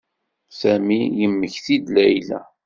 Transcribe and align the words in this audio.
Sami 0.59 0.99
yemmekti-d 1.19 1.85
Layla. 1.93 2.39